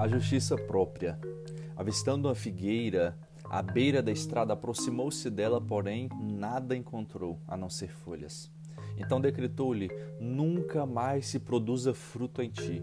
A 0.00 0.08
justiça 0.08 0.56
própria. 0.56 1.20
Avistando 1.76 2.26
uma 2.26 2.34
figueira 2.34 3.18
à 3.44 3.60
beira 3.60 4.02
da 4.02 4.10
estrada, 4.10 4.54
aproximou-se 4.54 5.28
dela, 5.28 5.60
porém 5.60 6.08
nada 6.18 6.74
encontrou 6.74 7.38
a 7.46 7.54
não 7.54 7.68
ser 7.68 7.90
folhas. 7.90 8.50
Então 8.96 9.20
decretou-lhe: 9.20 9.90
Nunca 10.18 10.86
mais 10.86 11.26
se 11.26 11.38
produza 11.38 11.92
fruto 11.92 12.40
em 12.40 12.48
ti. 12.48 12.82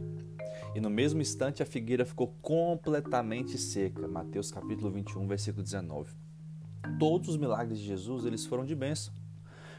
E 0.76 0.80
no 0.80 0.92
mesmo 0.92 1.20
instante 1.20 1.64
a 1.64 1.66
figueira 1.66 2.06
ficou 2.06 2.36
completamente 2.40 3.58
seca. 3.58 4.08
Mateus 4.08 4.52
capítulo 4.52 4.92
21, 4.92 5.26
versículo 5.26 5.64
19. 5.64 6.14
Todos 7.00 7.30
os 7.30 7.38
milagres 7.38 7.80
de 7.80 7.86
Jesus, 7.88 8.28
eles 8.28 8.46
foram 8.46 8.64
de 8.64 8.76
bênção. 8.76 9.12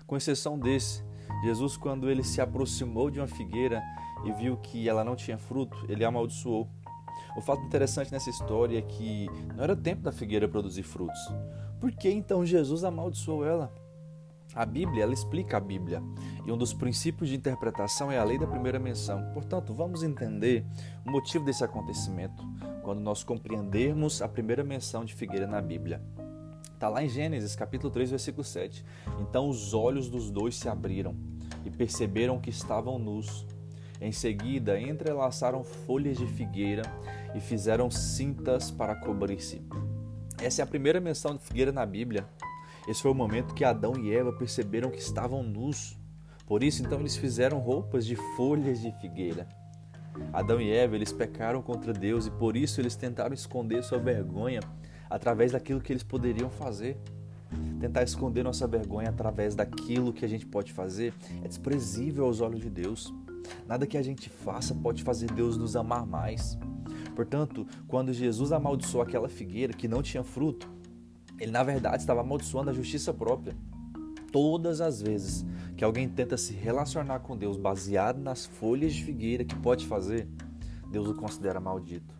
Com 0.08 0.16
exceção 0.16 0.58
desse, 0.58 1.04
Jesus 1.44 1.76
quando 1.76 2.10
ele 2.10 2.24
se 2.24 2.40
aproximou 2.40 3.12
de 3.12 3.20
uma 3.20 3.28
figueira 3.28 3.80
e 4.24 4.32
viu 4.32 4.56
que 4.56 4.88
ela 4.88 5.04
não 5.04 5.14
tinha 5.14 5.38
fruto, 5.38 5.86
ele 5.88 6.04
amaldiçoou. 6.04 6.68
O 7.38 7.40
fato 7.40 7.62
interessante 7.62 8.10
nessa 8.10 8.30
história 8.30 8.76
é 8.76 8.82
que 8.82 9.28
não 9.54 9.62
era 9.62 9.76
tempo 9.76 10.02
da 10.02 10.10
figueira 10.10 10.48
produzir 10.48 10.82
frutos. 10.82 11.20
Por 11.80 11.92
que 11.92 12.10
então 12.10 12.44
Jesus 12.44 12.82
amaldiçoou 12.82 13.46
ela? 13.46 13.72
A 14.52 14.66
Bíblia, 14.66 15.04
ela 15.04 15.14
explica 15.14 15.56
a 15.56 15.60
Bíblia, 15.60 16.02
e 16.44 16.50
um 16.50 16.58
dos 16.58 16.74
princípios 16.74 17.30
de 17.30 17.36
interpretação 17.36 18.10
é 18.10 18.18
a 18.18 18.24
lei 18.24 18.40
da 18.40 18.46
primeira 18.48 18.80
menção. 18.80 19.30
Portanto, 19.32 19.72
vamos 19.72 20.02
entender 20.02 20.66
o 21.06 21.12
motivo 21.12 21.44
desse 21.44 21.62
acontecimento 21.62 22.42
quando 22.82 22.98
nós 22.98 23.22
compreendermos 23.22 24.20
a 24.20 24.26
primeira 24.26 24.64
menção 24.64 25.04
de 25.04 25.14
figueira 25.14 25.46
na 25.46 25.62
Bíblia. 25.62 26.02
Está 26.74 26.88
lá 26.88 27.04
em 27.04 27.08
Gênesis, 27.08 27.54
capítulo 27.54 27.92
3, 27.92 28.10
versículo 28.10 28.42
7. 28.42 28.84
Então 29.20 29.48
os 29.48 29.74
olhos 29.74 30.08
dos 30.08 30.28
dois 30.28 30.56
se 30.56 30.68
abriram 30.68 31.14
e 31.64 31.70
perceberam 31.70 32.40
que 32.40 32.50
estavam 32.50 32.98
nus. 32.98 33.46
Em 34.00 34.12
seguida, 34.12 34.80
entrelaçaram 34.80 35.64
folhas 35.64 36.16
de 36.16 36.26
figueira 36.26 36.82
e 37.34 37.40
fizeram 37.40 37.90
cintas 37.90 38.70
para 38.70 38.94
cobrir-se. 38.94 39.60
Essa 40.40 40.62
é 40.62 40.64
a 40.64 40.66
primeira 40.66 41.00
menção 41.00 41.34
de 41.34 41.42
figueira 41.42 41.72
na 41.72 41.84
Bíblia. 41.84 42.24
Esse 42.86 43.02
foi 43.02 43.10
o 43.10 43.14
momento 43.14 43.54
que 43.54 43.64
Adão 43.64 43.94
e 43.98 44.14
Eva 44.14 44.32
perceberam 44.32 44.90
que 44.90 44.98
estavam 44.98 45.42
nus. 45.42 45.98
Por 46.46 46.62
isso, 46.62 46.82
então, 46.82 47.00
eles 47.00 47.16
fizeram 47.16 47.58
roupas 47.58 48.06
de 48.06 48.16
folhas 48.36 48.80
de 48.80 48.92
figueira. 49.00 49.48
Adão 50.32 50.60
e 50.60 50.70
Eva, 50.70 50.94
eles 50.94 51.12
pecaram 51.12 51.60
contra 51.60 51.92
Deus 51.92 52.26
e 52.26 52.30
por 52.30 52.56
isso 52.56 52.80
eles 52.80 52.96
tentaram 52.96 53.34
esconder 53.34 53.82
sua 53.82 53.98
vergonha 53.98 54.60
através 55.10 55.52
daquilo 55.52 55.80
que 55.80 55.92
eles 55.92 56.02
poderiam 56.02 56.50
fazer. 56.50 56.96
Tentar 57.80 58.02
esconder 58.02 58.42
nossa 58.42 58.66
vergonha 58.66 59.08
através 59.08 59.54
daquilo 59.54 60.12
que 60.12 60.24
a 60.24 60.28
gente 60.28 60.46
pode 60.46 60.72
fazer 60.72 61.14
é 61.42 61.48
desprezível 61.48 62.24
aos 62.26 62.40
olhos 62.40 62.60
de 62.60 62.70
Deus. 62.70 63.12
Nada 63.66 63.86
que 63.86 63.96
a 63.96 64.02
gente 64.02 64.28
faça 64.28 64.74
pode 64.74 65.02
fazer 65.02 65.30
Deus 65.30 65.56
nos 65.56 65.76
amar 65.76 66.06
mais. 66.06 66.58
Portanto, 67.14 67.66
quando 67.86 68.12
Jesus 68.12 68.52
amaldiçoou 68.52 69.02
aquela 69.02 69.28
figueira 69.28 69.72
que 69.72 69.88
não 69.88 70.02
tinha 70.02 70.22
fruto, 70.22 70.70
ele 71.38 71.50
na 71.50 71.62
verdade 71.62 72.02
estava 72.02 72.20
amaldiçoando 72.20 72.70
a 72.70 72.74
justiça 72.74 73.12
própria. 73.12 73.56
Todas 74.32 74.80
as 74.80 75.00
vezes 75.00 75.44
que 75.76 75.84
alguém 75.84 76.08
tenta 76.08 76.36
se 76.36 76.52
relacionar 76.52 77.20
com 77.20 77.36
Deus 77.36 77.56
baseado 77.56 78.18
nas 78.18 78.46
folhas 78.46 78.92
de 78.92 79.04
figueira 79.04 79.44
que 79.44 79.54
pode 79.54 79.86
fazer, 79.86 80.28
Deus 80.90 81.08
o 81.08 81.14
considera 81.14 81.60
maldito. 81.60 82.14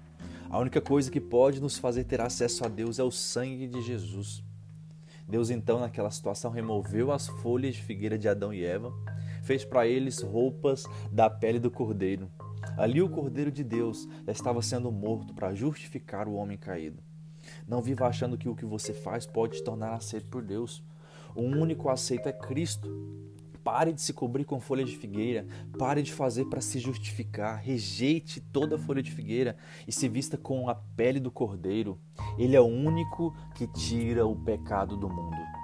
A 0.50 0.58
única 0.58 0.80
coisa 0.80 1.10
que 1.10 1.20
pode 1.20 1.60
nos 1.60 1.76
fazer 1.76 2.04
ter 2.04 2.20
acesso 2.20 2.64
a 2.64 2.68
Deus 2.68 2.98
é 2.98 3.02
o 3.02 3.10
sangue 3.10 3.66
de 3.66 3.82
Jesus. 3.82 4.42
Deus 5.28 5.50
então, 5.50 5.78
naquela 5.78 6.10
situação, 6.10 6.50
removeu 6.50 7.12
as 7.12 7.28
folhas 7.28 7.74
de 7.74 7.82
figueira 7.82 8.16
de 8.16 8.28
Adão 8.28 8.52
e 8.52 8.64
Eva, 8.64 8.90
fez 9.48 9.64
para 9.64 9.86
eles 9.86 10.20
roupas 10.20 10.84
da 11.10 11.30
pele 11.30 11.58
do 11.58 11.70
cordeiro. 11.70 12.30
Ali 12.76 13.00
o 13.00 13.08
cordeiro 13.08 13.50
de 13.50 13.64
Deus 13.64 14.06
estava 14.26 14.60
sendo 14.60 14.92
morto 14.92 15.32
para 15.32 15.54
justificar 15.54 16.28
o 16.28 16.34
homem 16.34 16.58
caído. 16.58 17.02
Não 17.66 17.80
viva 17.80 18.06
achando 18.06 18.36
que 18.36 18.46
o 18.46 18.54
que 18.54 18.66
você 18.66 18.92
faz 18.92 19.24
pode 19.24 19.56
te 19.56 19.64
tornar 19.64 19.94
aceito 19.94 20.26
por 20.26 20.42
Deus. 20.42 20.84
O 21.34 21.40
único 21.40 21.88
aceito 21.88 22.28
é 22.28 22.32
Cristo. 22.32 22.90
Pare 23.64 23.90
de 23.90 24.02
se 24.02 24.12
cobrir 24.12 24.44
com 24.44 24.60
folha 24.60 24.84
de 24.84 24.94
figueira. 24.94 25.46
Pare 25.78 26.02
de 26.02 26.12
fazer 26.12 26.44
para 26.44 26.60
se 26.60 26.78
justificar. 26.78 27.56
Rejeite 27.56 28.42
toda 28.42 28.76
folha 28.76 29.02
de 29.02 29.10
figueira 29.10 29.56
e 29.86 29.92
se 29.92 30.10
vista 30.10 30.36
com 30.36 30.68
a 30.68 30.74
pele 30.74 31.20
do 31.20 31.30
cordeiro. 31.30 31.98
Ele 32.38 32.54
é 32.54 32.60
o 32.60 32.66
único 32.66 33.34
que 33.54 33.66
tira 33.66 34.26
o 34.26 34.36
pecado 34.36 34.94
do 34.94 35.08
mundo. 35.08 35.57